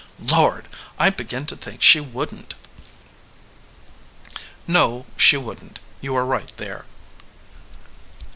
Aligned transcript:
Lord! 0.17 0.67
I 0.97 1.11
begin 1.11 1.45
to 1.45 1.55
think 1.55 1.83
she 1.83 1.99
wouldn 1.99 2.45
t!" 2.47 2.55
"No, 4.65 5.05
she 5.15 5.37
wouldn 5.37 5.75
t. 5.75 5.81
You 6.01 6.15
are 6.15 6.25
right 6.25 6.51
there." 6.57 6.87